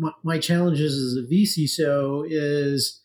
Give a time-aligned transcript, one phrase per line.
[0.00, 3.02] my, my challenges as a VC vCISO is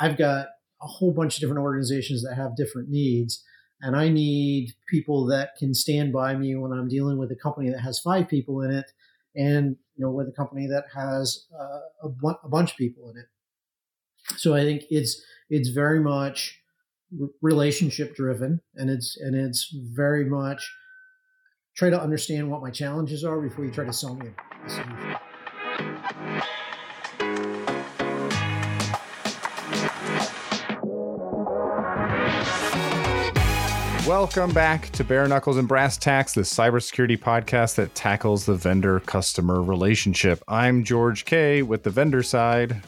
[0.00, 0.46] I've got
[0.80, 3.44] a whole bunch of different organizations that have different needs.
[3.82, 7.70] And I need people that can stand by me when I'm dealing with a company
[7.70, 8.90] that has five people in it
[9.36, 13.10] and you know with a company that has uh, a, bu- a bunch of people
[13.10, 13.26] in it.
[14.36, 16.58] So I think it's it's very much
[17.40, 20.74] relationship driven and it's and it's very much
[21.76, 24.30] try to understand what my challenges are before you try to sell me
[24.66, 25.16] a solution.
[34.08, 39.00] Welcome back to Bare Knuckles and Brass Tacks, the cybersecurity podcast that tackles the vendor
[39.00, 40.42] customer relationship.
[40.48, 42.82] I'm George K with the vendor side.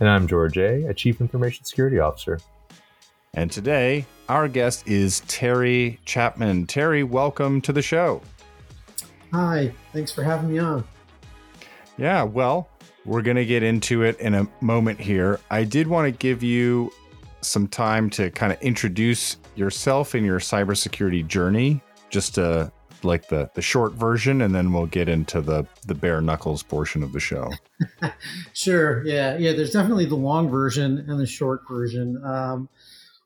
[0.00, 2.40] And I'm George A, a Chief Information Security Officer.
[3.34, 6.66] And today, our guest is Terry Chapman.
[6.66, 8.22] Terry, welcome to the show.
[9.34, 10.82] Hi, thanks for having me on.
[11.98, 12.70] Yeah, well,
[13.04, 15.40] we're going to get into it in a moment here.
[15.50, 16.90] I did want to give you
[17.46, 21.80] some time to kind of introduce yourself and your cybersecurity journey,
[22.10, 22.70] just to
[23.02, 27.02] like the the short version, and then we'll get into the the bare knuckles portion
[27.02, 27.50] of the show.
[28.52, 29.04] sure.
[29.06, 29.36] Yeah.
[29.38, 29.52] Yeah.
[29.52, 32.22] There's definitely the long version and the short version.
[32.24, 32.68] Um,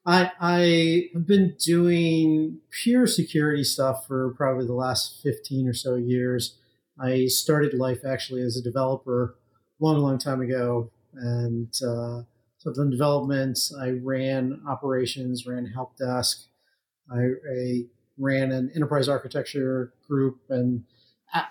[0.06, 5.96] I I have been doing pure security stuff for probably the last 15 or so
[5.96, 6.56] years.
[6.98, 9.36] I started life actually as a developer
[9.78, 12.22] long, long time ago, and uh,
[12.60, 13.58] so I've development.
[13.80, 16.46] I ran operations, ran help desk.
[17.10, 17.82] I, I
[18.18, 20.84] ran an enterprise architecture group, and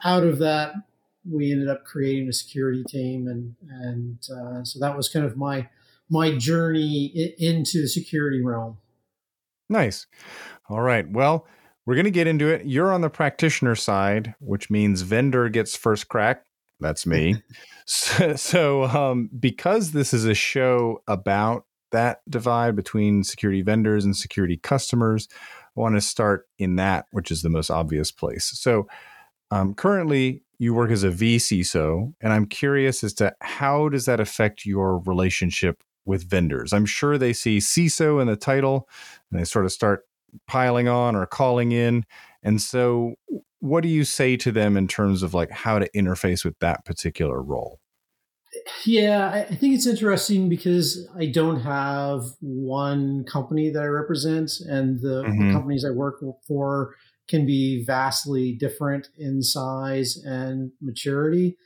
[0.04, 0.74] out of that,
[1.30, 5.36] we ended up creating a security team, and and uh, so that was kind of
[5.36, 5.68] my
[6.12, 8.78] my journey into the security realm.
[9.68, 10.06] Nice.
[10.70, 11.10] All right.
[11.10, 11.48] Well,
[11.86, 12.66] we're going to get into it.
[12.66, 16.46] You're on the practitioner side, which means vendor gets first crack.
[16.80, 17.42] That's me.
[17.86, 24.16] so, so um, because this is a show about that divide between security vendors and
[24.16, 25.28] security customers,
[25.76, 28.46] I want to start in that, which is the most obvious place.
[28.46, 28.88] So,
[29.52, 34.20] um, currently, you work as a vCISO, and I'm curious as to how does that
[34.20, 36.74] affect your relationship with vendors?
[36.74, 38.88] I'm sure they see CISO in the title,
[39.32, 40.04] and they sort of start
[40.48, 42.06] piling on or calling in.
[42.44, 43.16] And so,
[43.60, 46.86] what do you say to them in terms of like how to interface with that
[46.86, 47.80] particular role?
[48.86, 55.00] Yeah, I think it's interesting because I don't have one company that I represent, and
[55.02, 55.48] the, mm-hmm.
[55.48, 56.96] the companies I work for
[57.28, 61.58] can be vastly different in size and maturity.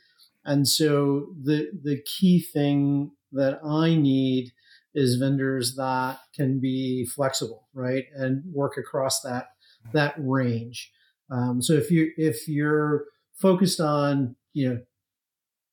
[0.44, 4.52] And so the the key thing that I need
[4.94, 9.48] is vendors that can be flexible, right, and work across that
[9.92, 10.92] that range.
[11.30, 14.80] Um, so if you if you're focused on you know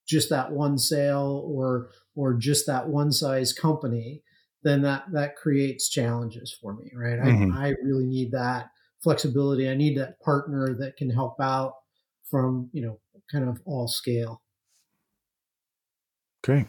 [0.08, 4.22] just that one sale or or just that one size company,
[4.64, 7.20] then that that creates challenges for me, right?
[7.20, 7.58] Mm-hmm.
[7.58, 8.70] I, I really need that
[9.04, 9.70] flexibility.
[9.70, 11.76] I need that partner that can help out
[12.30, 13.00] from you know
[13.32, 14.42] kind of all scale.
[16.44, 16.66] Okay.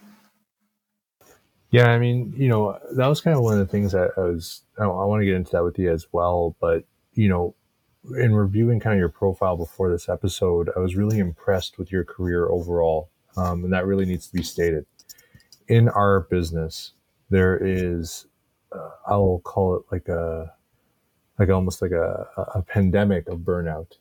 [1.71, 4.21] Yeah, I mean, you know, that was kind of one of the things that I
[4.21, 4.63] was.
[4.79, 7.55] I, I want to get into that with you as well, but you know,
[8.17, 12.05] in reviewing kind of your profile before this episode, I was really impressed with your
[12.05, 13.11] career overall.
[13.37, 14.85] Um, and that really needs to be stated.
[15.69, 16.93] In our business,
[17.31, 18.27] there is,
[18.73, 20.53] uh, I'll call it like a,
[21.39, 23.93] like almost like a, a pandemic of burnout,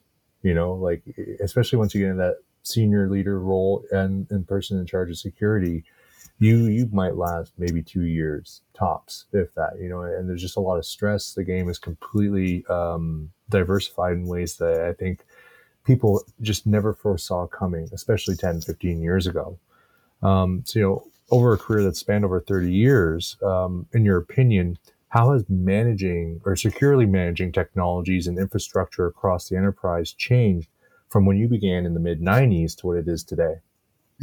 [0.42, 1.02] you know, like,
[1.42, 5.18] especially once you get in that senior leader role and in person in charge of
[5.18, 5.84] security,
[6.38, 9.78] you you might last maybe two years tops, if that.
[9.80, 11.34] You know, and there's just a lot of stress.
[11.34, 15.24] The game is completely um, diversified in ways that I think
[15.84, 19.58] people just never foresaw coming, especially 10, 15 years ago.
[20.22, 24.18] Um, so, you know, over a career that spanned over 30 years, um, in your
[24.18, 24.78] opinion,
[25.08, 30.68] how has managing or securely managing technologies and infrastructure across the enterprise changed
[31.08, 33.56] from when you began in the mid 90s to what it is today?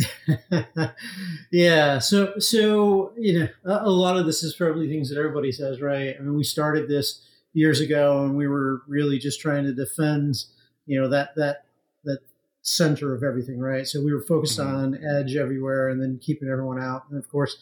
[1.51, 1.99] yeah.
[1.99, 5.81] So, so you know, a, a, lot of this is probably things that everybody says,
[5.81, 6.16] right?
[6.17, 10.43] I mean, we started this years ago, and we were really just trying to defend,
[10.85, 11.66] you know, that that
[12.05, 12.19] that
[12.61, 13.87] center of everything, right?
[13.87, 14.75] So we were focused mm-hmm.
[14.75, 17.03] on edge everywhere, and then keeping everyone out.
[17.09, 17.57] And of course,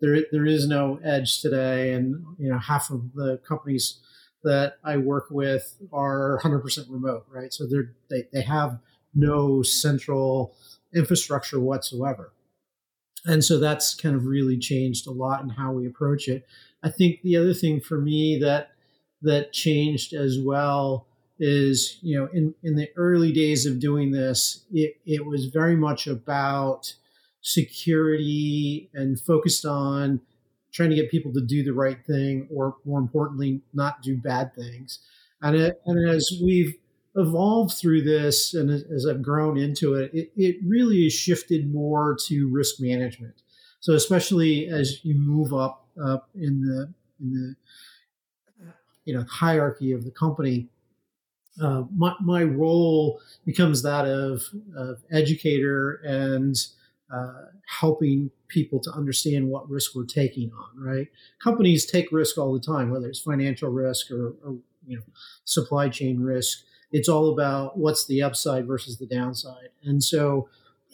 [0.00, 4.00] there there is no edge today, and you know, half of the companies
[4.44, 7.52] that I work with are 100% remote, right?
[7.52, 8.78] So they're they, they have
[9.14, 10.56] no central
[10.94, 12.32] infrastructure whatsoever.
[13.24, 16.44] And so that's kind of really changed a lot in how we approach it.
[16.82, 18.70] I think the other thing for me that
[19.22, 21.06] that changed as well
[21.38, 25.76] is, you know, in, in the early days of doing this, it, it was very
[25.76, 26.94] much about
[27.40, 30.20] security and focused on
[30.72, 34.54] trying to get people to do the right thing, or more importantly, not do bad
[34.54, 35.00] things.
[35.40, 36.74] And, it, and as we've
[37.16, 42.16] evolved through this, and as I've grown into it, it, it really has shifted more
[42.26, 43.34] to risk management.
[43.80, 47.56] So especially as you move up up in the in the
[49.04, 50.68] you know hierarchy of the company,
[51.60, 54.44] uh, my my role becomes that of,
[54.76, 56.56] of educator and
[57.12, 57.46] uh,
[57.80, 60.80] helping people to understand what risk we're taking on.
[60.80, 61.08] Right,
[61.42, 65.02] companies take risk all the time, whether it's financial risk or, or you know
[65.44, 66.62] supply chain risk.
[66.92, 70.48] It's all about what's the upside versus the downside, and so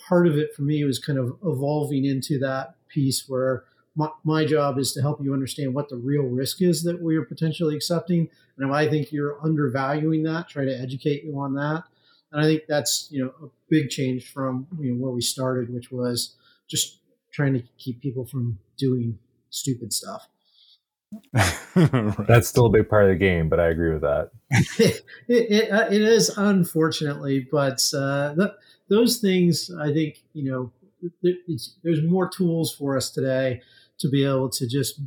[0.09, 3.65] part of it for me was kind of evolving into that piece where
[3.97, 7.17] my, my job is to help you understand what the real risk is that we
[7.17, 8.29] are potentially accepting.
[8.57, 11.83] And if I think you're undervaluing that, try to educate you on that.
[12.31, 15.73] And I think that's you know a big change from you know where we started,
[15.73, 16.37] which was
[16.69, 17.01] just
[17.33, 19.19] trying to keep people from doing
[19.51, 20.29] stupid stuff.
[21.75, 24.31] That's still a big part of the game, but I agree with that.
[24.79, 28.35] it, it, uh, it is, unfortunately, but uh,
[28.89, 30.73] those things, I think, you know,
[31.83, 33.63] there's more tools for us today
[33.99, 35.01] to be able to just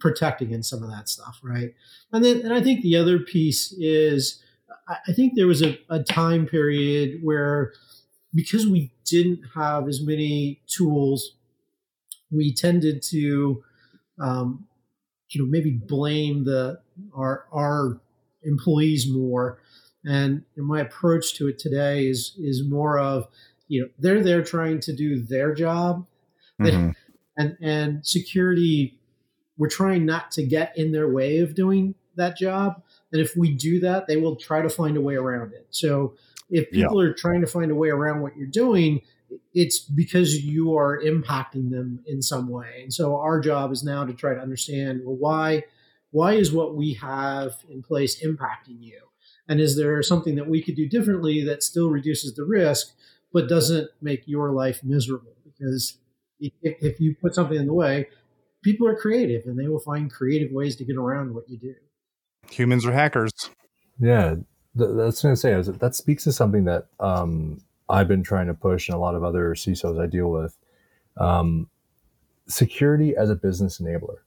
[0.00, 1.74] protect against some of that stuff, right?
[2.12, 4.42] And then, and I think the other piece is,
[5.06, 7.72] I think there was a, a time period where
[8.34, 11.34] because we didn't have as many tools,
[12.30, 13.62] we tended to,
[14.20, 14.66] um,
[15.30, 16.80] you know, maybe blame the
[17.14, 18.00] our our
[18.42, 19.60] employees more.
[20.04, 23.28] And my approach to it today is is more of
[23.68, 26.06] you know they're there trying to do their job
[26.60, 26.90] mm-hmm.
[27.36, 28.98] and and security
[29.56, 32.82] we're trying not to get in their way of doing that job
[33.12, 36.14] and if we do that they will try to find a way around it so
[36.50, 37.10] if people yeah.
[37.10, 39.00] are trying to find a way around what you're doing
[39.54, 44.04] it's because you are impacting them in some way and so our job is now
[44.04, 45.62] to try to understand well why
[46.10, 49.00] why is what we have in place impacting you
[49.48, 52.94] and is there something that we could do differently that still reduces the risk
[53.32, 55.36] but doesn't make your life miserable.
[55.44, 55.98] Because
[56.40, 58.08] if, if you put something in the way,
[58.62, 61.74] people are creative and they will find creative ways to get around what you do.
[62.50, 63.32] Humans are hackers.
[64.00, 64.36] Yeah,
[64.74, 68.88] that's going to say that speaks to something that um, I've been trying to push,
[68.88, 70.56] and a lot of other CISOs I deal with.
[71.16, 71.68] Um,
[72.46, 74.18] security as a business enabler.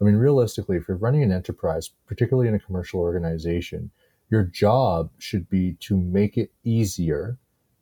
[0.00, 3.90] I mean, realistically, if you're running an enterprise, particularly in a commercial organization,
[4.30, 7.36] your job should be to make it easier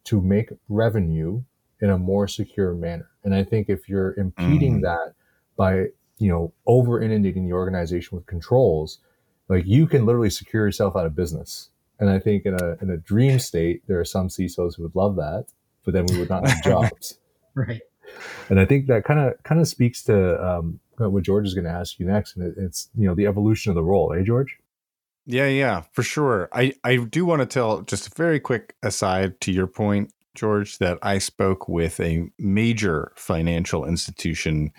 [0.05, 1.43] to make revenue
[1.81, 3.11] in a more secure manner.
[3.23, 4.83] And I think if you're impeding mm.
[4.83, 5.15] that
[5.57, 5.89] by,
[6.19, 8.99] you know, over inundating the organization with controls,
[9.49, 11.71] like you can literally secure yourself out of business.
[12.01, 14.95] And I think in a in a dream state, there are some CISOs who would
[14.95, 15.47] love that,
[15.85, 17.19] but then we would not have jobs.
[17.55, 17.81] right.
[18.49, 21.65] And I think that kind of kind of speaks to um, what George is going
[21.65, 24.59] to ask you next, and it's you know the evolution of the role, eh, George?
[25.27, 26.49] Yeah, yeah, for sure.
[26.55, 30.79] I, I do want to tell just a very quick aside to your point, George,
[30.79, 34.73] that I spoke with a major financial institution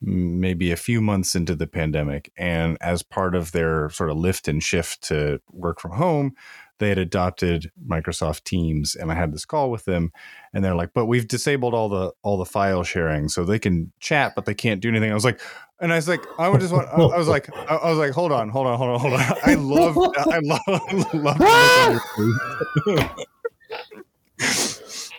[0.00, 2.30] maybe a few months into the pandemic.
[2.36, 6.34] And as part of their sort of lift and shift to work from home,
[6.78, 10.12] they had adopted Microsoft Teams and I had this call with them
[10.52, 13.92] and they're like, "But we've disabled all the all the file sharing so they can
[13.98, 15.40] chat but they can't do anything." I was like,
[15.80, 16.88] and I was like, I would just want.
[16.88, 19.20] I, was like, I, I, was like, hold on, hold on, hold on, hold on.
[19.44, 21.40] I love, I love, love.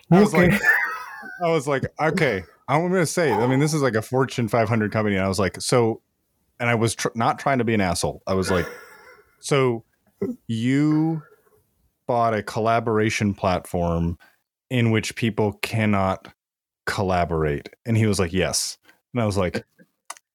[0.10, 0.50] I was okay.
[0.50, 0.62] like,
[1.44, 3.32] I was like, okay, I'm going to say.
[3.32, 6.02] I mean, this is like a Fortune 500 company, and I was like, so,
[6.60, 8.22] and I was tr- not trying to be an asshole.
[8.28, 8.68] I was like,
[9.40, 9.84] so,
[10.48, 11.22] you
[12.08, 14.18] bought a collaboration platform
[14.70, 16.28] in which people cannot
[16.86, 18.78] collaborate, and he was like, yes,
[19.14, 19.66] and I was like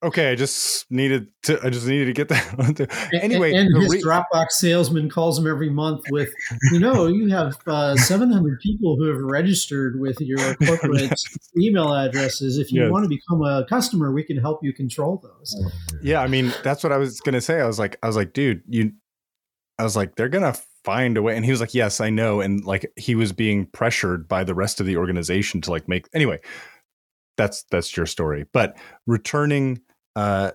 [0.02, 1.58] okay, I just needed to.
[1.64, 3.10] I just needed to get that.
[3.22, 6.32] anyway, and, and his re- Dropbox salesman calls him every month with,
[6.72, 11.24] you know, you have uh, 700 people who have registered with your corporate yes.
[11.56, 12.58] email addresses.
[12.58, 12.90] If you yes.
[12.90, 15.72] want to become a customer, we can help you control those.
[16.02, 17.60] Yeah, I mean, that's what I was gonna say.
[17.60, 18.92] I was like, I was like, dude, you.
[19.78, 20.54] I was like, they're gonna
[20.84, 23.66] find a way, and he was like, yes, I know, and like he was being
[23.66, 26.40] pressured by the rest of the organization to like make anyway
[27.36, 28.44] that's that's your story.
[28.52, 29.80] But returning
[30.16, 30.52] uh,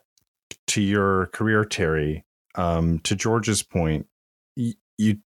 [0.68, 4.08] to your career, Terry, um, to George's point,
[4.56, 5.18] y- you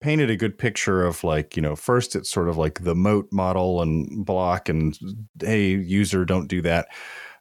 [0.00, 3.28] painted a good picture of like, you know, first it's sort of like the moat
[3.30, 4.98] model and block and
[5.40, 6.88] hey, user, don't do that,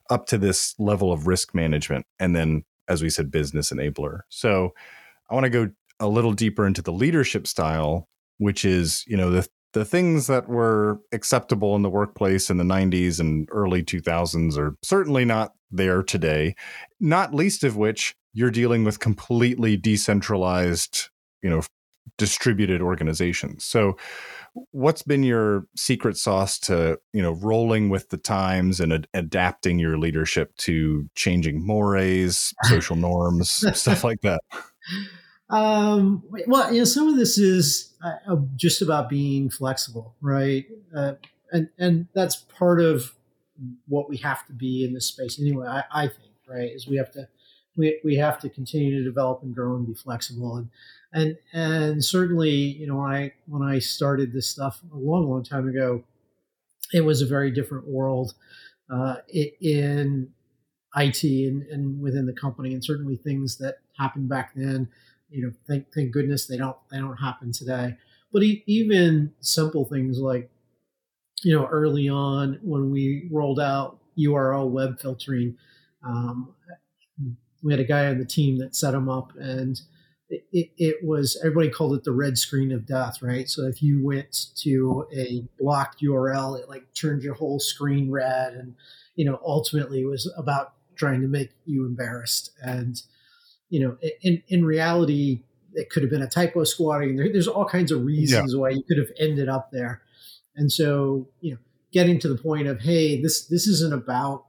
[0.09, 2.05] up to this level of risk management.
[2.19, 4.21] And then, as we said, business enabler.
[4.29, 4.73] So
[5.29, 5.69] I want to go
[5.99, 10.49] a little deeper into the leadership style, which is, you know, the the things that
[10.49, 16.01] were acceptable in the workplace in the 90s and early 2000s are certainly not there
[16.01, 16.55] today
[16.99, 21.09] not least of which you're dealing with completely decentralized
[21.41, 21.61] you know
[22.17, 23.65] distributed organizations.
[23.65, 23.97] So
[24.71, 29.79] what's been your secret sauce to you know rolling with the times and ad- adapting
[29.79, 34.41] your leadership to changing mores social norms stuff like that
[35.49, 40.65] um, well, you know, some of this is uh, just about being flexible, right?
[40.95, 41.13] Uh,
[41.51, 43.13] and and that's part of
[43.87, 45.67] what we have to be in this space anyway.
[45.67, 47.27] I, I think, right, is we have to
[47.75, 50.69] we, we have to continue to develop and grow and be flexible and
[51.11, 55.43] and and certainly you know when I when I started this stuff a long long
[55.43, 56.03] time ago,
[56.93, 58.35] it was a very different world
[58.93, 59.15] uh,
[59.61, 60.29] in
[60.95, 64.87] IT and, and within the company, and certainly things that happened back then
[65.31, 67.95] you know, thank thank goodness they don't they don't happen today.
[68.31, 70.49] But e- even simple things like,
[71.43, 75.57] you know, early on when we rolled out URL web filtering,
[76.03, 76.53] um,
[77.63, 79.79] we had a guy on the team that set them up, and
[80.29, 83.49] it, it, it, was everybody called it the red screen of death, right?
[83.49, 88.53] So if you went to a blocked URL, it like turned your whole screen red,
[88.53, 88.75] and
[89.15, 93.01] you know, ultimately it was about trying to make you embarrassed and
[93.69, 97.15] you know, in in reality, it could have been a typo squatting.
[97.15, 98.59] There, there's all kinds of reasons yeah.
[98.59, 100.01] why you could have ended up there.
[100.55, 101.57] And so, you know,
[101.91, 104.45] getting to the point of, hey, this this isn't about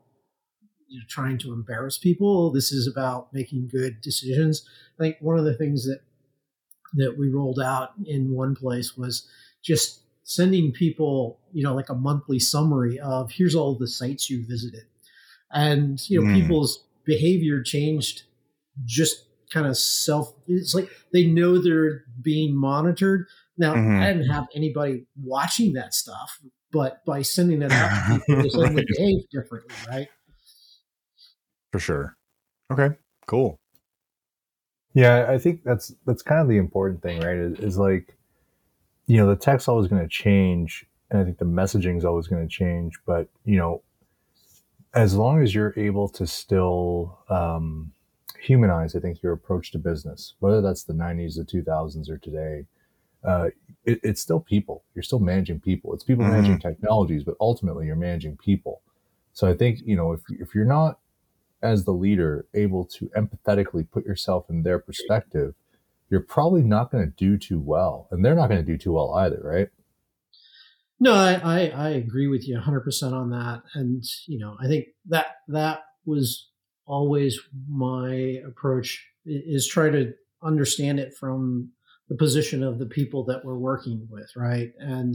[0.88, 2.50] you know, trying to embarrass people.
[2.50, 4.68] This is about making good decisions.
[4.98, 6.00] I think one of the things that
[6.94, 9.28] that we rolled out in one place was
[9.62, 14.44] just sending people, you know, like a monthly summary of here's all the sites you
[14.46, 14.84] visited.
[15.52, 16.34] And, you know, mm.
[16.34, 18.22] people's behavior changed
[18.84, 23.26] just kind of self it's like they know they're being monitored.
[23.58, 24.00] Now mm-hmm.
[24.00, 26.38] i didn't have anybody watching that stuff
[26.72, 30.08] but by sending it out to people they suddenly behave differently right?
[31.72, 32.16] For sure.
[32.72, 32.90] Okay
[33.26, 33.60] cool.
[34.94, 38.16] Yeah i think that's that's kind of the important thing right is, is like
[39.06, 42.26] you know the tech's always going to change and i think the messaging is always
[42.26, 43.82] going to change but you know
[44.94, 47.92] as long as you're able to still um,
[48.40, 52.66] humanize, I think, your approach to business, whether that's the 90s, the 2000s, or today.
[53.22, 53.48] Uh,
[53.84, 54.84] it, it's still people.
[54.94, 55.92] You're still managing people.
[55.92, 56.34] It's people mm-hmm.
[56.34, 58.82] managing technologies, but ultimately you're managing people.
[59.32, 60.98] So I think, you know, if, if you're not,
[61.62, 65.54] as the leader, able to empathetically put yourself in their perspective,
[66.08, 68.08] you're probably not going to do too well.
[68.10, 69.68] And they're not going to do too well either, right?
[70.98, 73.62] No, I, I, I agree with you 100% on that.
[73.74, 76.49] And, you know, I think that that was
[76.90, 81.70] always my approach is try to understand it from
[82.08, 84.72] the position of the people that we're working with, right?
[84.78, 85.14] And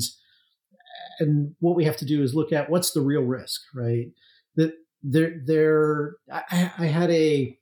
[1.20, 4.08] and what we have to do is look at what's the real risk, right?
[4.56, 7.58] That there there I, I had a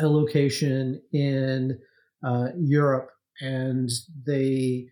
[0.00, 1.78] a location in
[2.24, 3.10] uh, Europe
[3.40, 3.88] and
[4.26, 4.88] they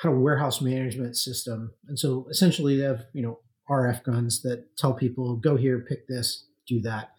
[0.00, 4.76] had a warehouse management system, and so essentially they have you know RF guns that
[4.76, 7.13] tell people go here, pick this, do that.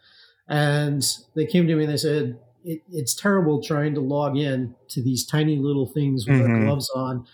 [0.48, 1.04] And
[1.36, 5.02] they came to me and they said, it, it's terrible trying to log in to
[5.02, 6.52] these tiny little things with mm-hmm.
[6.52, 7.26] our gloves on.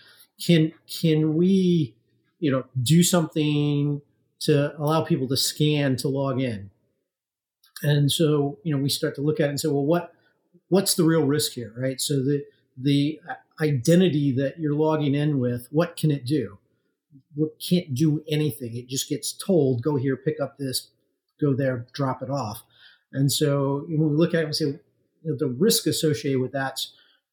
[0.44, 1.94] Can can we,
[2.40, 4.00] you know, do something
[4.40, 6.70] to allow people to scan to log in?
[7.82, 10.12] And so, you know, we start to look at it and say, well, what
[10.68, 12.00] what's the real risk here, right?
[12.00, 12.44] So the
[12.76, 13.20] the
[13.60, 16.58] identity that you're logging in with, what can it do?
[17.34, 18.76] What can't do anything.
[18.76, 20.88] It just gets told, go here, pick up this,
[21.40, 22.62] go there, drop it off.
[23.12, 26.52] And so when we look at it and say you know, the risk associated with
[26.52, 26.92] that's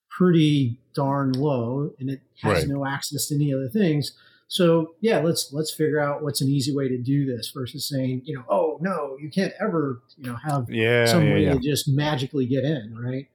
[0.10, 2.68] pretty darn low, and it has right.
[2.68, 4.14] no access to any other things.
[4.48, 8.24] So yeah, let's let's figure out what's an easy way to do this versus saying
[8.26, 11.54] you know oh no you can't ever you know have yeah, some yeah, way yeah.
[11.54, 13.28] to just magically get in right.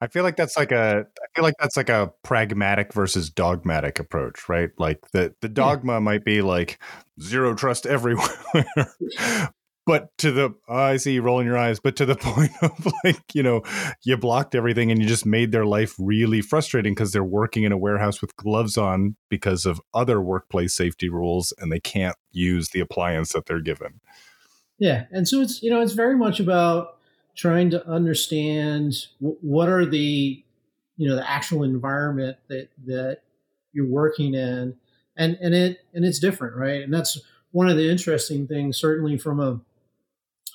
[0.00, 3.98] I feel like that's like a I feel like that's like a pragmatic versus dogmatic
[3.98, 4.70] approach, right?
[4.78, 5.98] Like the the dogma yeah.
[5.98, 6.80] might be like
[7.20, 8.28] zero trust everywhere,
[9.88, 12.86] but to the oh, I see you rolling your eyes, but to the point of
[13.02, 13.62] like, you know,
[14.04, 17.72] you blocked everything and you just made their life really frustrating because they're working in
[17.72, 22.68] a warehouse with gloves on because of other workplace safety rules and they can't use
[22.68, 23.98] the appliance that they're given.
[24.78, 25.06] Yeah.
[25.10, 26.98] And so it's, you know, it's very much about
[27.34, 30.44] trying to understand w- what are the,
[30.98, 33.22] you know, the actual environment that, that
[33.72, 34.76] you're working in.
[35.16, 36.82] And, and it, and it's different, right?
[36.82, 37.18] And that's
[37.52, 39.60] one of the interesting things, certainly from a,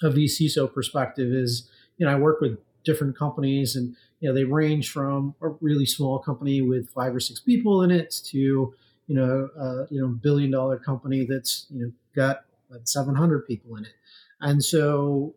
[0.04, 4.36] of the CISO perspective is, you know, I work with different companies and, you know,
[4.36, 8.74] they range from a really small company with five or six people in it to,
[9.08, 13.76] you know, uh, you know, billion dollar company that's you know got like 700 people
[13.76, 13.94] in it,
[14.42, 15.36] and so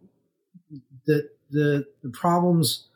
[1.06, 2.88] the the the problems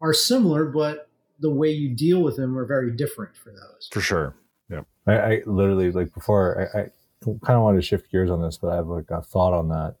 [0.00, 1.08] are similar, but
[1.40, 3.88] the way you deal with them are very different for those.
[3.92, 4.34] For sure.
[4.68, 4.82] Yeah.
[5.06, 6.82] I, I literally like before I, I
[7.24, 9.68] kind of wanted to shift gears on this, but I have like a thought on
[9.68, 9.96] that.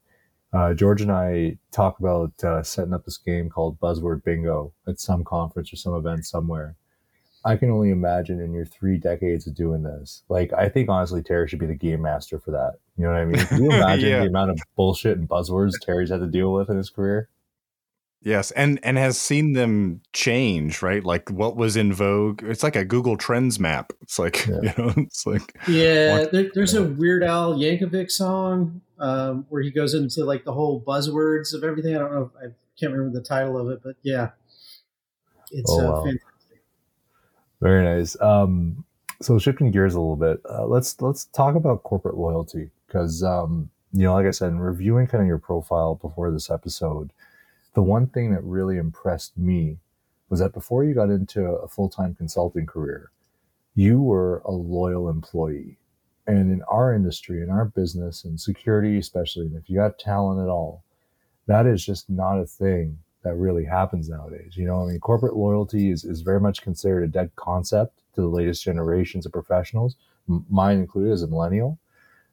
[0.52, 4.98] Uh, George and I talk about uh, setting up this game called Buzzword Bingo at
[4.98, 6.76] some conference or some event somewhere.
[7.44, 10.24] I can only imagine in your three decades of doing this.
[10.28, 12.74] Like, I think honestly, Terry should be the game master for that.
[12.96, 13.46] You know what I mean?
[13.46, 14.20] Can you imagine yeah.
[14.20, 17.28] the amount of bullshit and buzzwords Terry's had to deal with in his career?
[18.20, 21.04] Yes, and and has seen them change, right?
[21.04, 22.42] Like what was in vogue.
[22.42, 23.92] It's like a Google Trends map.
[24.02, 24.58] It's like yeah.
[24.62, 26.24] you know, it's like yeah.
[26.30, 30.80] There, there's a Weird Al Yankovic song um, where he goes into like the whole
[30.80, 31.94] buzzwords of everything.
[31.94, 32.30] I don't know.
[32.38, 32.46] I
[32.78, 34.30] can't remember the title of it, but yeah,
[35.52, 36.04] it's oh, uh, wow.
[36.04, 36.62] fantastic.
[37.60, 38.20] Very nice.
[38.20, 38.84] Um,
[39.20, 43.70] so shifting gears a little bit, uh, let's let's talk about corporate loyalty because um,
[43.92, 47.10] you know, like I said, in reviewing kind of your profile before this episode
[47.74, 49.78] the one thing that really impressed me
[50.28, 53.10] was that before you got into a full time consulting career,
[53.74, 55.78] you were a loyal employee.
[56.26, 60.40] And in our industry, in our business, and security especially, and if you got talent
[60.40, 60.84] at all,
[61.46, 64.54] that is just not a thing that really happens nowadays.
[64.56, 68.20] You know, I mean, corporate loyalty is, is very much considered a dead concept to
[68.20, 69.96] the latest generations of professionals,
[70.50, 71.78] mine included as a millennial.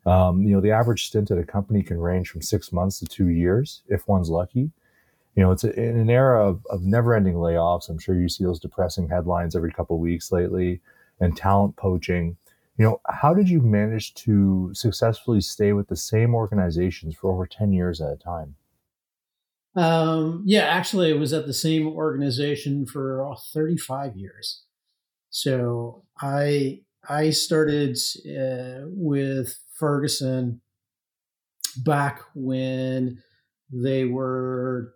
[0.06, 3.06] Um, you know, the average stint at a company can range from six months to
[3.06, 4.72] two years if one's lucky
[5.36, 7.90] you know, it's in an era of, of never-ending layoffs.
[7.90, 10.82] I'm sure you see those depressing headlines every couple weeks lately,
[11.20, 12.38] and talent poaching.
[12.78, 17.46] You know, how did you manage to successfully stay with the same organizations for over
[17.46, 18.56] 10 years at a time?
[19.76, 24.64] Um, yeah, actually, I was at the same organization for oh, 35 years.
[25.30, 30.62] So I I started uh, with Ferguson
[31.78, 33.22] back when
[33.72, 34.94] they were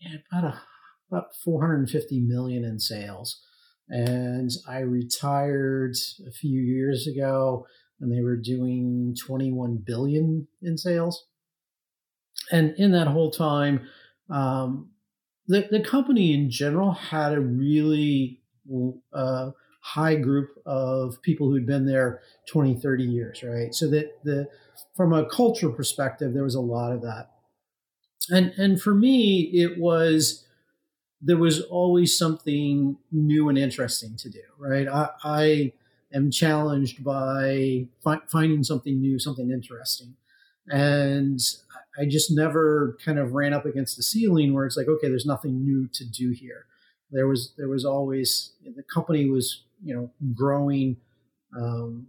[0.00, 0.60] yeah, about a,
[1.10, 3.40] about 450 million in sales.
[3.88, 5.94] And I retired
[6.26, 7.66] a few years ago
[8.00, 11.26] and they were doing 21 billion in sales.
[12.50, 13.88] And in that whole time,
[14.28, 14.90] um,
[15.46, 18.40] the, the company in general had a really
[19.12, 23.72] uh, high group of people who'd been there 20, 30 years, right?
[23.72, 24.48] So that the
[24.96, 27.30] from a culture perspective, there was a lot of that
[28.30, 30.44] and and for me it was
[31.20, 34.88] there was always something new and interesting to do right?
[34.88, 35.72] I, I
[36.14, 40.16] am challenged by fi- finding something new something interesting.
[40.68, 41.40] And
[41.98, 45.26] i just never kind of ran up against the ceiling where it's like okay there's
[45.26, 46.66] nothing new to do here.
[47.10, 50.96] There was there was always the company was you know growing
[51.56, 52.08] um,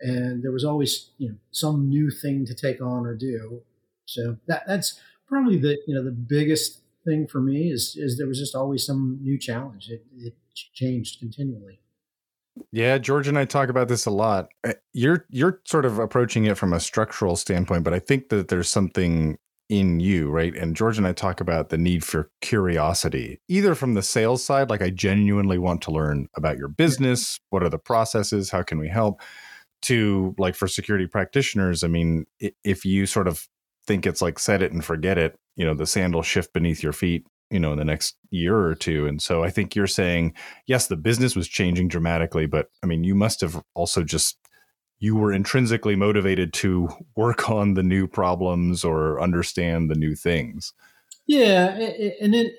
[0.00, 3.62] and there was always you know some new thing to take on or do.
[4.04, 8.26] So that that's probably the you know the biggest thing for me is is there
[8.26, 9.88] was just always some new challenge.
[9.88, 10.34] It, it
[10.74, 11.80] changed continually.
[12.72, 14.48] Yeah, George and I talk about this a lot.
[14.64, 18.48] Uh, you're you're sort of approaching it from a structural standpoint, but I think that
[18.48, 20.54] there's something in you, right?
[20.54, 24.70] And George and I talk about the need for curiosity, either from the sales side,
[24.70, 28.78] like I genuinely want to learn about your business, what are the processes, how can
[28.78, 29.20] we help,
[29.82, 32.26] to like for security practitioners, I mean,
[32.62, 33.48] if you sort of
[33.86, 36.82] think it's like set it and forget it, you know, the sand will shift beneath
[36.82, 39.06] your feet, you know, in the next year or two.
[39.06, 40.34] And so I think you're saying,
[40.66, 44.38] yes, the business was changing dramatically, but I mean, you must have also just
[44.98, 50.72] you were intrinsically motivated to work on the new problems or understand the new things.
[51.26, 51.70] Yeah,
[52.20, 52.50] and then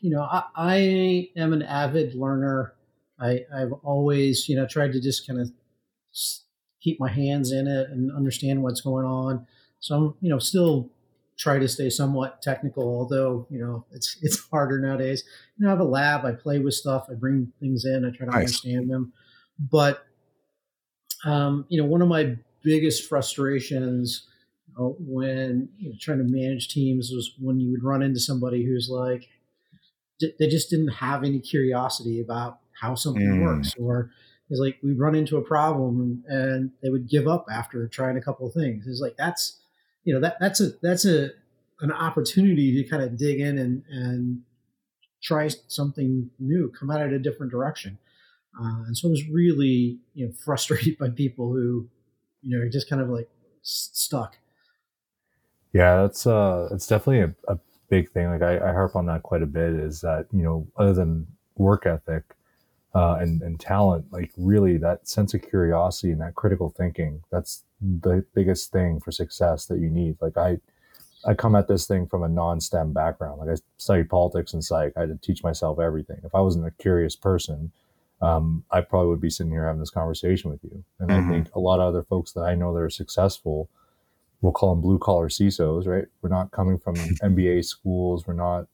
[0.00, 2.74] you know, I, I am an avid learner.
[3.20, 5.50] I, I've always, you know, tried to just kind of
[6.80, 9.46] keep my hands in it and understand what's going on.
[9.80, 10.90] So I'm, you know, still
[11.38, 15.24] try to stay somewhat technical, although, you know, it's it's harder nowadays.
[15.56, 18.10] You know, I have a lab, I play with stuff, I bring things in, I
[18.10, 18.40] try to nice.
[18.40, 19.12] understand them.
[19.58, 20.04] But
[21.24, 24.26] um, you know, one of my biggest frustrations
[24.68, 28.20] you know, when you know, trying to manage teams was when you would run into
[28.20, 29.28] somebody who's like,
[30.20, 33.42] they just didn't have any curiosity about how something mm.
[33.42, 34.10] works, or
[34.50, 38.20] is like we run into a problem and they would give up after trying a
[38.20, 38.86] couple of things.
[38.86, 39.58] It's like that's
[40.04, 41.30] you know that that's a that's a
[41.80, 44.42] an opportunity to kind of dig in and and
[45.22, 47.98] try something new, come out at a different direction.
[48.58, 51.88] Uh, and so I was really you know frustrated by people who
[52.42, 53.28] you know are just kind of like
[53.62, 54.38] stuck.
[55.72, 57.58] Yeah, that's uh, it's definitely a, a
[57.90, 58.30] big thing.
[58.30, 59.74] Like I, I harp on that quite a bit.
[59.74, 62.24] Is that you know other than work ethic,
[62.94, 67.22] uh, and and talent, like really that sense of curiosity and that critical thinking.
[67.30, 70.16] That's the biggest thing for success that you need.
[70.20, 70.58] Like I,
[71.26, 73.40] I come at this thing from a non-STEM background.
[73.40, 74.92] Like I studied politics and psych.
[74.96, 76.20] I had to teach myself everything.
[76.24, 77.72] If I wasn't a curious person,
[78.20, 80.84] um, I probably would be sitting here having this conversation with you.
[80.98, 81.30] And mm-hmm.
[81.30, 83.68] I think a lot of other folks that I know that are successful,
[84.40, 86.06] we'll call them blue collar CISOs, right?
[86.20, 88.26] We're not coming from MBA schools.
[88.26, 88.66] We're not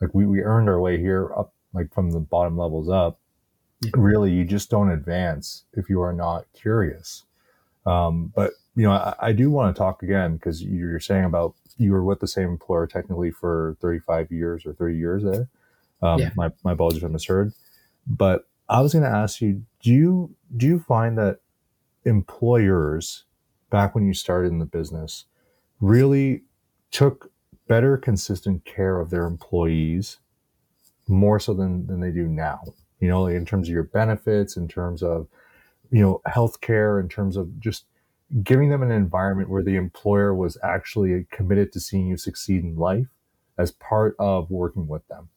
[0.00, 3.18] like we, we earned our way here up, like from the bottom levels up.
[3.94, 7.25] Really, you just don't advance if you are not curious.
[7.86, 11.54] Um, but you know, I, I do want to talk again because you're saying about
[11.78, 15.48] you were with the same employer technically for 35 years or 30 years there.
[16.02, 16.30] Um, yeah.
[16.36, 17.52] My my apologies if I misheard,
[18.06, 21.38] but I was going to ask you: Do you do you find that
[22.04, 23.24] employers
[23.70, 25.24] back when you started in the business
[25.80, 26.42] really
[26.90, 27.30] took
[27.66, 30.18] better, consistent care of their employees
[31.08, 32.60] more so than than they do now?
[33.00, 35.28] You know, like in terms of your benefits, in terms of
[35.90, 37.84] you know healthcare, in terms of just
[38.42, 42.76] giving them an environment where the employer was actually committed to seeing you succeed in
[42.76, 43.06] life
[43.58, 45.28] as part of working with them?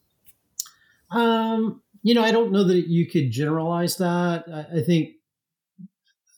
[1.11, 4.45] Um, you know, I don't know that you could generalize that.
[4.47, 5.15] I, I think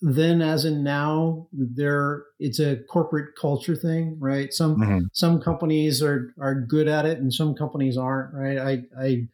[0.02, 5.00] then as in now there it's a corporate culture thing right some mm-hmm.
[5.13, 9.28] some companies are are good at it and some companies aren't right i i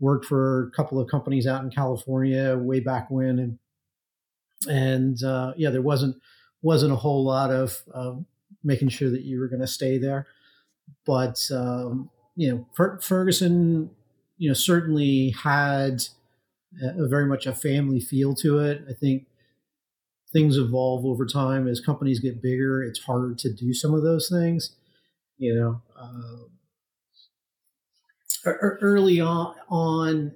[0.00, 3.58] worked for a couple of companies out in california way back when and
[4.68, 6.16] and uh, yeah there wasn't
[6.62, 8.14] wasn't a whole lot of uh,
[8.64, 10.26] making sure that you were going to stay there.
[11.06, 13.90] But um, you know Fer- ferguson
[14.38, 16.02] you know certainly had
[16.82, 18.84] a, a very much a family feel to it.
[18.88, 19.26] I think
[20.32, 21.66] things evolve over time.
[21.68, 24.72] As companies get bigger it's harder to do some of those things
[25.38, 26.44] you know uh,
[28.44, 30.32] early on, on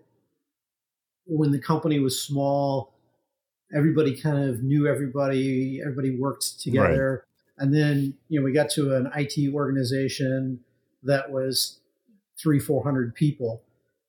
[1.27, 2.92] when the company was small
[3.75, 7.25] everybody kind of knew everybody everybody worked together
[7.59, 7.65] right.
[7.65, 10.61] and then you know we got to an it organization
[11.03, 11.81] that was
[12.41, 13.63] three four hundred people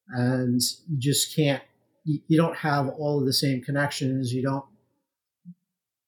[0.10, 1.64] and you just can't
[2.06, 4.66] you, you don't have all of the same connections you don't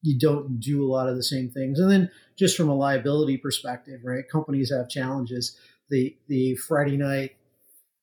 [0.05, 1.79] you don't do a lot of the same things.
[1.79, 4.23] And then just from a liability perspective, right?
[4.31, 5.57] Companies have challenges.
[5.89, 7.35] The the Friday night,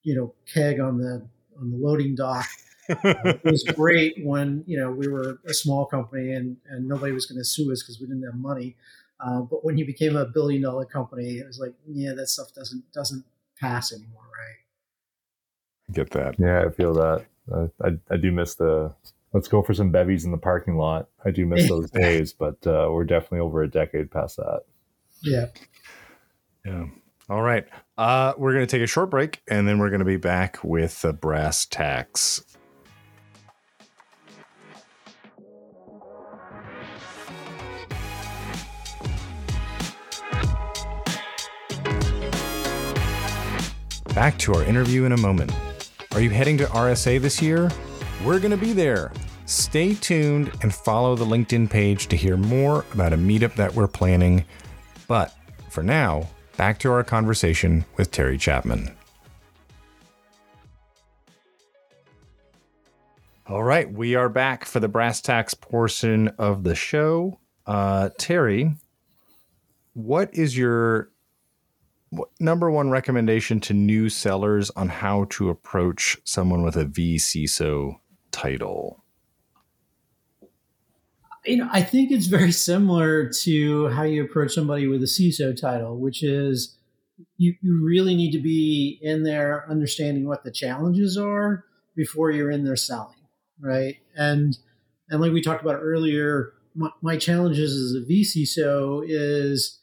[0.03, 1.23] you know, keg on the
[1.61, 2.47] on the loading dock
[2.89, 7.27] uh, was great when you know we were a small company and and nobody was
[7.27, 8.77] going to sue us because we didn't have money.
[9.21, 12.53] Uh, but when you became a billion dollar company, it was like, yeah, that stuff
[12.55, 13.25] doesn't doesn't
[13.61, 15.95] pass anymore, right?
[15.95, 16.35] Get that?
[16.39, 17.25] Yeah, I feel that.
[17.53, 18.93] Uh, I I do miss the
[19.33, 21.09] let's go for some bevies in the parking lot.
[21.25, 24.63] I do miss those days, but uh, we're definitely over a decade past that.
[25.23, 25.47] Yeah.
[26.65, 26.87] Yeah.
[27.29, 27.67] All right.
[27.97, 30.59] Uh, we're going to take a short break and then we're going to be back
[30.63, 32.45] with the brass tacks.
[44.15, 45.51] Back to our interview in a moment.
[46.13, 47.71] Are you heading to RSA this year?
[48.23, 49.11] We're going to be there.
[49.47, 53.89] Stay tuned and follow the LinkedIn page to hear more about a meetup that we're
[53.89, 54.45] planning.
[55.09, 55.35] But
[55.71, 58.95] for now, back to our conversation with Terry Chapman.
[63.47, 67.41] All right, we are back for the brass tacks portion of the show.
[67.67, 68.75] Uh, Terry,
[69.95, 71.12] what is your
[72.41, 77.99] number one recommendation to new sellers on how to approach someone with a vCISO
[78.31, 79.03] title?
[81.45, 85.59] You know, I think it's very similar to how you approach somebody with a CISO
[85.61, 86.77] title, which is
[87.37, 91.65] you, you really need to be in there understanding what the challenges are
[91.97, 93.17] before you're in there selling,
[93.61, 93.97] right?
[94.17, 94.57] And
[95.09, 99.81] and like we talked about earlier, my, my challenges as a vCISO is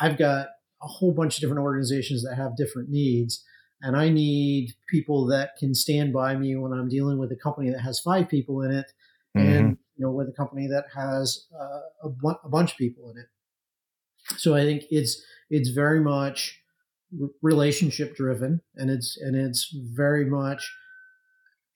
[0.00, 0.48] I've got
[0.82, 3.44] a whole bunch of different organizations that have different needs
[3.82, 7.70] and I need people that can stand by me when I'm dealing with a company
[7.70, 8.92] that has five people in it,
[9.36, 9.48] mm-hmm.
[9.48, 13.10] and you know with a company that has uh, a, bu- a, bunch of people
[13.10, 13.26] in it.
[14.38, 16.60] So I think it's it's very much
[17.42, 20.72] relationship driven, and it's and it's very much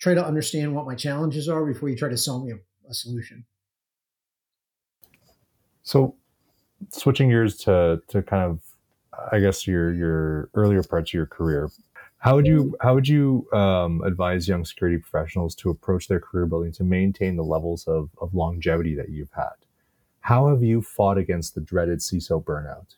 [0.00, 2.94] try to understand what my challenges are before you try to sell me a, a
[2.94, 3.44] solution.
[5.82, 6.14] So,
[6.90, 8.60] switching gears to to kind of
[9.32, 11.70] I guess your your earlier parts of your career.
[12.18, 16.46] How would you how would you um, advise young security professionals to approach their career
[16.46, 19.54] building to maintain the levels of, of longevity that you've had?
[20.20, 22.96] How have you fought against the dreaded CISO burnout?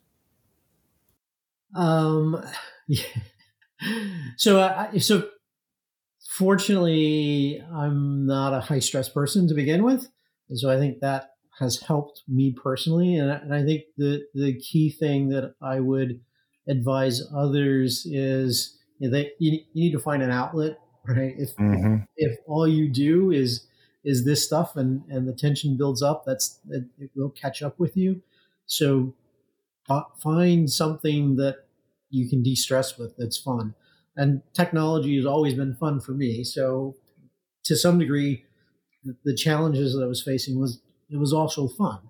[1.75, 2.43] Um,
[2.89, 3.03] yeah.
[4.37, 5.29] so so
[6.31, 10.09] fortunately, I'm not a high stress person to begin with,
[10.49, 13.17] and so I think that has helped me personally.
[13.17, 16.21] And, and I think the the key thing that I would
[16.69, 21.35] advise others is that you, you need to find an outlet, right?
[21.37, 21.97] If mm-hmm.
[22.17, 23.67] if all you do is
[24.05, 27.79] is this stuff and and the tension builds up, that's it, it will catch up
[27.79, 28.23] with you.
[28.67, 29.15] So
[29.89, 31.65] uh, find something that
[32.11, 33.75] you can de-stress with that's fun
[34.19, 36.43] and technology has always been fun for me.
[36.43, 36.97] So,
[37.65, 38.45] to some degree,
[39.25, 42.01] the challenges that I was facing was it was also fun.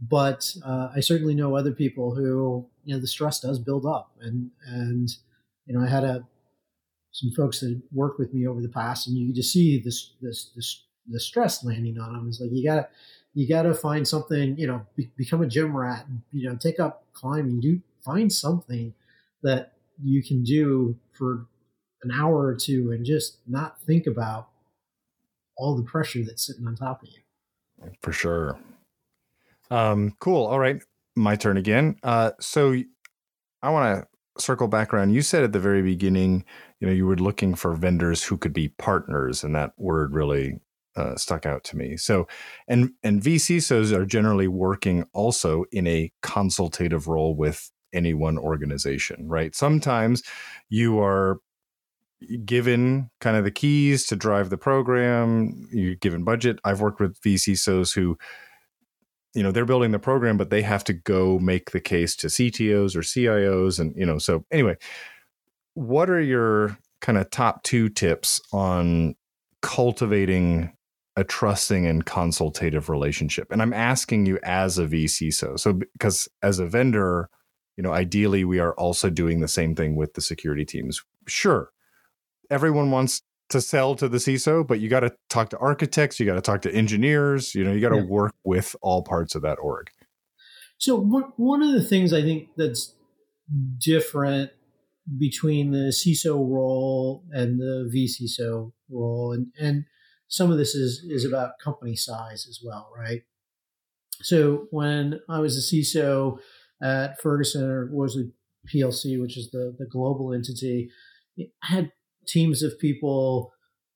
[0.00, 4.12] But uh, I certainly know other people who you know the stress does build up,
[4.20, 5.10] and and
[5.66, 6.26] you know I had a
[7.12, 10.12] some folks that worked with me over the past, and you could just see this
[10.20, 12.28] this this the stress landing on them.
[12.28, 12.88] It's like you gotta
[13.34, 17.04] you gotta find something, you know, be, become a gym rat, you know, take up
[17.12, 18.94] climbing, do find something
[19.42, 21.46] that you can do for
[22.02, 24.48] an hour or two and just not think about
[25.56, 27.19] all the pressure that's sitting on top of you.
[28.02, 28.58] For sure.
[29.70, 30.46] Um, cool.
[30.46, 30.82] All right.
[31.16, 31.96] My turn again.
[32.02, 32.74] Uh, so
[33.62, 35.10] I want to circle back around.
[35.10, 36.44] You said at the very beginning,
[36.80, 40.60] you know, you were looking for vendors who could be partners, and that word really
[40.96, 41.96] uh, stuck out to me.
[41.96, 42.26] So,
[42.68, 49.28] and and vCISOs are generally working also in a consultative role with any one organization,
[49.28, 49.54] right?
[49.54, 50.22] Sometimes
[50.68, 51.40] you are
[52.44, 56.58] given kind of the keys to drive the program, you're given budget.
[56.64, 58.18] I've worked with vCISOs who,
[59.34, 62.26] you know, they're building the program, but they have to go make the case to
[62.26, 63.78] CTOs or CIOs.
[63.78, 64.76] And, you know, so anyway,
[65.74, 69.14] what are your kind of top two tips on
[69.62, 70.72] cultivating
[71.16, 73.50] a trusting and consultative relationship?
[73.50, 75.58] And I'm asking you as a vCISO.
[75.58, 77.30] So, because as a vendor,
[77.80, 81.70] you know ideally we are also doing the same thing with the security teams sure
[82.50, 86.26] everyone wants to sell to the CISO, but you got to talk to architects, you
[86.26, 88.04] got to talk to engineers, you know, you got to yeah.
[88.04, 89.90] work with all parts of that org.
[90.78, 92.94] So one one of the things I think that's
[93.78, 94.50] different
[95.18, 99.84] between the CISO role and the vCISO role, and and
[100.28, 103.22] some of this is is about company size as well, right?
[104.22, 106.38] So when I was a CISO,
[106.82, 108.32] at Ferguson or Wolseley
[108.72, 110.90] PLC, which is the, the global entity,
[111.38, 111.92] I had
[112.26, 113.52] teams of people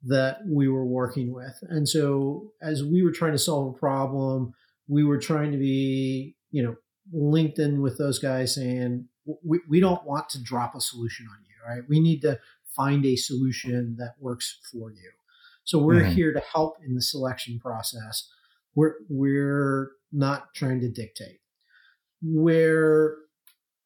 [0.06, 1.58] that we were working with.
[1.62, 4.52] And so as we were trying to solve a problem,
[4.88, 6.76] we were trying to be, you know,
[7.12, 9.08] linked in with those guys saying,
[9.42, 11.82] we, we don't want to drop a solution on you, right?
[11.88, 12.38] We need to
[12.76, 15.10] find a solution that works for you.
[15.64, 16.12] So we're mm-hmm.
[16.12, 18.28] here to help in the selection process.
[18.74, 21.38] We're we're not trying to dictate
[22.22, 23.16] where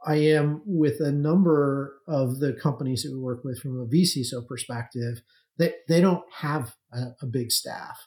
[0.07, 4.47] I am with a number of the companies that we work with from a vCISO
[4.47, 5.23] perspective,
[5.59, 8.07] they, they don't have a, a big staff.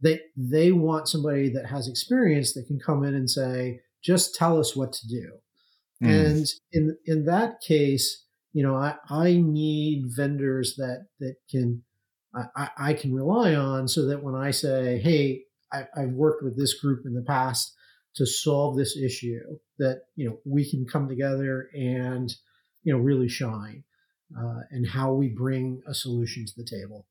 [0.00, 4.58] They, they want somebody that has experience that can come in and say, just tell
[4.58, 5.32] us what to do.
[6.02, 6.26] Mm.
[6.26, 11.82] And in, in that case, you know, I, I need vendors that, that can,
[12.54, 16.56] I, I can rely on so that when I say, Hey, I, I've worked with
[16.58, 17.74] this group in the past
[18.16, 19.38] to solve this issue
[19.78, 22.34] that you know we can come together and
[22.82, 23.84] you know really shine
[24.36, 27.06] uh, and how we bring a solution to the table.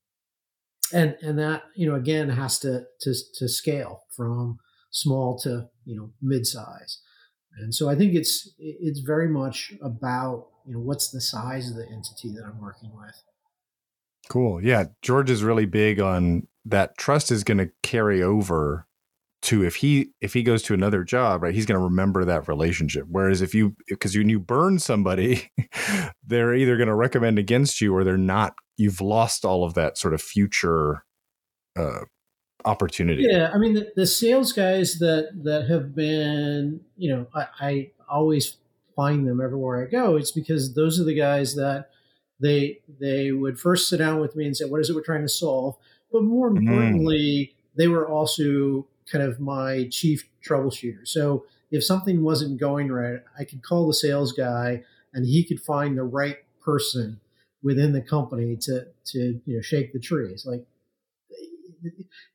[0.94, 4.60] And and that you know again has to to, to scale from
[4.92, 7.02] small to you know mid-size.
[7.58, 11.78] And so i think it's it's very much about you know what's the size of
[11.78, 13.24] the entity that i'm working with.
[14.30, 14.64] Cool.
[14.64, 18.88] Yeah george is really big on that trust is going to carry over
[19.46, 22.48] to if he if he goes to another job right he's going to remember that
[22.48, 25.52] relationship whereas if you because when you burn somebody
[26.26, 29.98] they're either going to recommend against you or they're not you've lost all of that
[29.98, 31.04] sort of future
[31.78, 32.02] uh,
[32.66, 37.48] opportunity yeah i mean the, the, sales guys that that have been you know I,
[37.60, 38.58] I always
[38.96, 41.90] find them everywhere i go it's because those are the guys that
[42.40, 45.22] they they would first sit down with me and say what is it we're trying
[45.22, 45.76] to solve
[46.12, 46.68] but more mm-hmm.
[46.68, 47.78] importantly mm.
[47.78, 51.08] they were also kind of my chief troubleshooter.
[51.08, 55.60] So if something wasn't going right, I could call the sales guy and he could
[55.60, 57.20] find the right person
[57.64, 60.30] within the company to to you know shake the tree.
[60.32, 60.66] It's like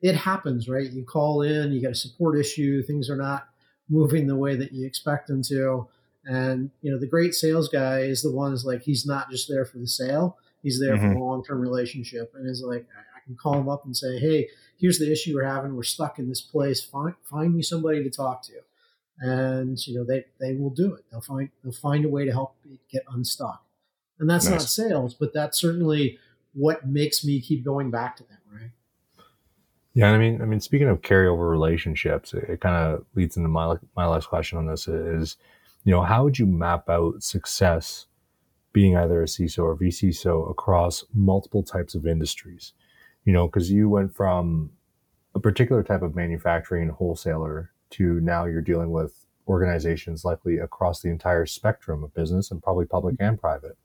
[0.02, 0.90] it happens, right?
[0.90, 3.48] You call in, you got a support issue, things are not
[3.88, 5.88] moving the way that you expect them to.
[6.24, 9.48] And you know, the great sales guy is the one is like he's not just
[9.48, 11.12] there for the sale, he's there mm-hmm.
[11.12, 14.18] for a long term relationship and is like I can call him up and say,
[14.18, 14.48] Hey,
[14.80, 15.76] here's the issue we're having.
[15.76, 16.82] We're stuck in this place.
[16.82, 18.52] Find find me somebody to talk to,
[19.18, 21.04] and you know they they will do it.
[21.10, 23.64] They'll find they'll find a way to help it get unstuck.
[24.18, 24.60] And that's nice.
[24.60, 26.18] not sales, but that's certainly
[26.52, 28.70] what makes me keep going back to them, right?
[29.94, 33.48] Yeah, I mean, I mean, speaking of carryover relationships, it, it kind of leads into
[33.48, 35.36] my my last question on this is,
[35.84, 38.06] you know, how would you map out success
[38.72, 42.72] being either a CISO or vCISO across multiple types of industries?
[43.30, 44.70] You know, because you went from
[45.36, 51.10] a particular type of manufacturing wholesaler to now you're dealing with organizations likely across the
[51.10, 53.28] entire spectrum of business and probably public mm-hmm.
[53.28, 53.78] and private.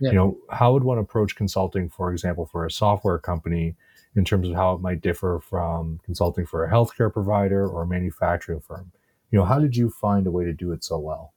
[0.00, 0.12] Yeah.
[0.12, 3.76] You know, how would one approach consulting, for example, for a software company
[4.16, 7.86] in terms of how it might differ from consulting for a healthcare provider or a
[7.86, 8.90] manufacturing firm?
[9.30, 11.34] You know, how did you find a way to do it so well?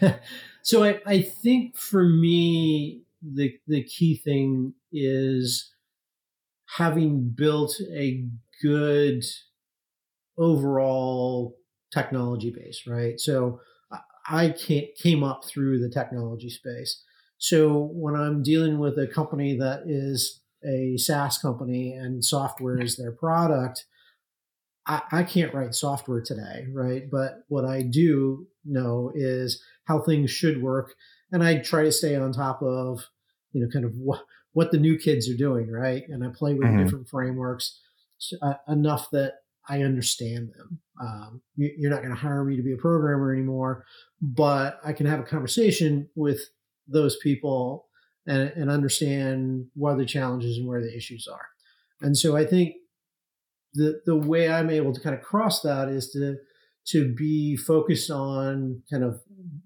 [0.62, 5.72] so I, I think for me, the the key thing is
[6.76, 8.26] having built a
[8.62, 9.24] good
[10.38, 11.56] overall
[11.92, 13.18] technology base, right?
[13.20, 13.60] So
[14.28, 17.02] I came up through the technology space.
[17.38, 22.96] So when I'm dealing with a company that is a SaaS company and software is
[22.96, 23.84] their product,
[24.86, 27.08] I, I can't write software today, right?
[27.10, 30.94] But what I do know is how things should work,
[31.30, 33.04] and I try to stay on top of,
[33.52, 34.22] you know, kind of what
[34.56, 36.08] what the new kids are doing, right?
[36.08, 36.82] And I play with mm-hmm.
[36.82, 37.78] different frameworks
[38.40, 39.34] uh, enough that
[39.68, 40.80] I understand them.
[40.98, 43.84] Um, you, are not going to hire me to be a programmer anymore,
[44.22, 46.40] but I can have a conversation with
[46.88, 47.88] those people
[48.26, 51.48] and, and understand what the challenges and where the issues are.
[52.00, 52.76] And so I think
[53.74, 56.38] the the way I'm able to kind of cross that is to
[56.92, 59.20] to be focused on kind of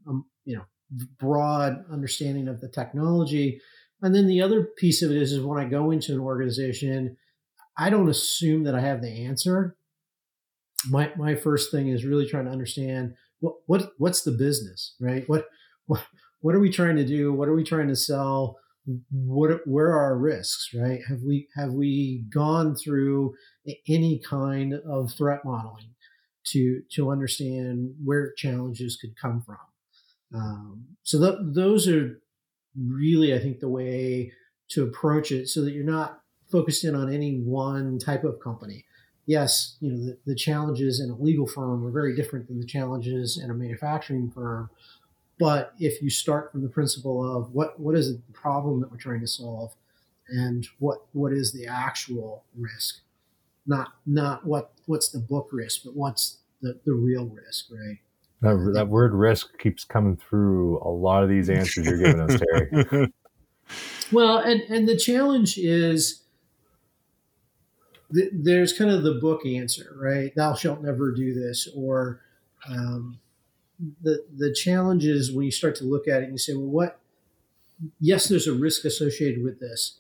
[0.08, 0.64] um, you know
[1.20, 3.60] broad understanding of the technology
[4.02, 7.16] and then the other piece of it is, is when I go into an organization,
[7.76, 9.76] I don't assume that I have the answer.
[10.88, 15.28] My my first thing is really trying to understand what what what's the business, right?
[15.28, 15.46] What
[15.86, 16.02] what
[16.40, 17.32] what are we trying to do?
[17.32, 18.56] What are we trying to sell?
[19.10, 21.00] What where are our risks, right?
[21.08, 23.34] Have we have we gone through
[23.88, 25.94] any kind of threat modeling
[26.46, 29.58] to to understand where challenges could come from?
[30.34, 32.20] Um, so th- those are
[32.76, 34.32] really, I think, the way
[34.70, 38.84] to approach it so that you're not focused in on any one type of company.
[39.26, 42.66] Yes, you know, the, the challenges in a legal firm are very different than the
[42.66, 44.70] challenges in a manufacturing firm.
[45.38, 48.98] But if you start from the principle of what, what is the problem that we're
[48.98, 49.74] trying to solve
[50.30, 53.00] and what what is the actual risk,
[53.66, 57.98] not not what what's the book risk, but what's the, the real risk, right?
[58.42, 62.40] That, that word risk keeps coming through a lot of these answers you're giving us,
[62.40, 63.12] Terry.
[64.12, 66.22] well, and, and the challenge is
[68.14, 70.34] th- there's kind of the book answer, right?
[70.34, 71.68] Thou shalt never do this.
[71.76, 72.20] Or
[72.68, 73.20] um,
[74.02, 76.66] the, the challenge is when you start to look at it and you say, well,
[76.66, 77.00] what?
[77.98, 79.98] Yes, there's a risk associated with this,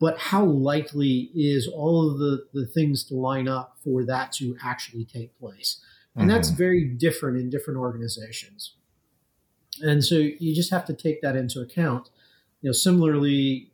[0.00, 4.56] but how likely is all of the, the things to line up for that to
[4.64, 5.80] actually take place?
[6.14, 6.36] And mm-hmm.
[6.36, 8.74] that's very different in different organizations.
[9.80, 12.10] And so you just have to take that into account.
[12.62, 13.70] You know, similarly,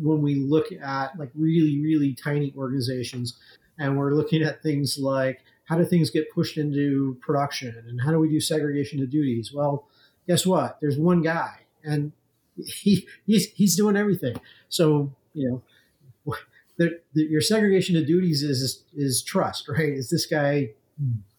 [0.00, 3.38] when we look at like really, really tiny organizations
[3.78, 8.12] and we're looking at things like how do things get pushed into production and how
[8.12, 9.52] do we do segregation of duties?
[9.52, 9.86] Well,
[10.26, 10.78] guess what?
[10.80, 12.12] There's one guy and
[12.56, 14.40] he he's he's doing everything.
[14.68, 15.62] So, you
[16.26, 16.34] know,
[16.78, 19.92] the, the, your segregation of duties is, is is trust, right?
[19.92, 20.70] Is this guy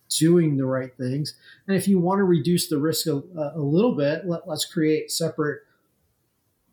[0.10, 1.36] doing the right things.
[1.68, 3.22] And if you want to reduce the risk a,
[3.56, 5.62] a little bit, let, let's create separate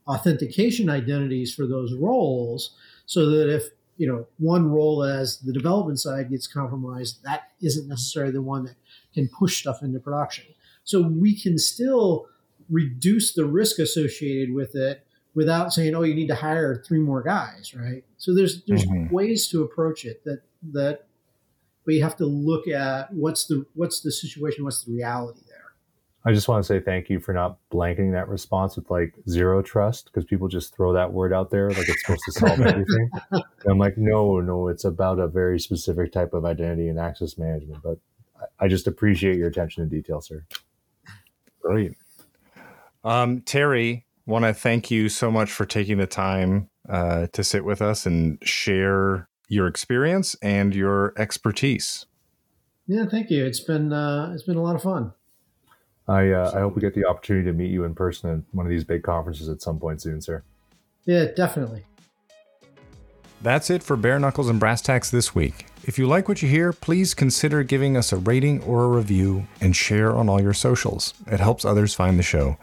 [0.07, 2.75] authentication identities for those roles
[3.07, 3.65] so that if
[3.97, 8.65] you know one role as the development side gets compromised that isn't necessarily the one
[8.65, 8.75] that
[9.15, 10.45] can push stuff into production
[10.83, 12.27] so we can still
[12.69, 17.23] reduce the risk associated with it without saying oh you need to hire three more
[17.23, 19.13] guys right so there's there's mm-hmm.
[19.15, 21.07] ways to approach it that that
[21.85, 25.65] but you have to look at what's the what's the situation, what's the reality there.
[26.27, 29.61] I just want to say thank you for not blanketing that response with like zero
[29.61, 33.11] trust because people just throw that word out there like it's supposed to solve everything.
[33.31, 37.37] and I'm like, no, no, it's about a very specific type of identity and access
[37.37, 37.83] management.
[37.83, 37.99] But
[38.59, 40.47] I just appreciate your attention to detail, sir.
[41.61, 41.93] Great.
[43.03, 47.67] Um, Terry, want to thank you so much for taking the time uh, to sit
[47.67, 52.07] with us and share your experience and your expertise.
[52.87, 53.45] Yeah, thank you.
[53.45, 55.13] It's been uh, it's been a lot of fun.
[56.07, 58.67] I uh, I hope we get the opportunity to meet you in person at one
[58.67, 60.43] of these big conferences at some point soon, sir.
[61.05, 61.85] Yeah, definitely.
[63.43, 65.67] That's it for Bare Knuckles and Brass Tacks this week.
[65.85, 69.47] If you like what you hear, please consider giving us a rating or a review
[69.61, 71.13] and share on all your socials.
[71.27, 72.57] It helps others find the show.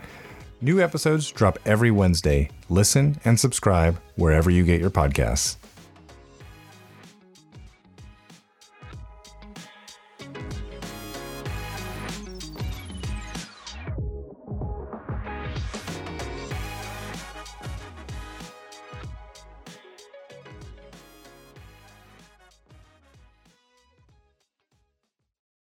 [0.59, 2.49] New episodes drop every Wednesday.
[2.67, 5.57] Listen and subscribe wherever you get your podcasts.